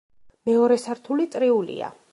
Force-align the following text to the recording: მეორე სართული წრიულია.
მეორე 0.49 0.79
სართული 0.85 1.29
წრიულია. 1.37 1.97